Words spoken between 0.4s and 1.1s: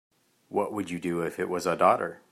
What would you